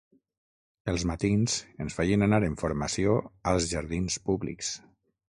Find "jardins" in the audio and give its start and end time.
3.75-4.17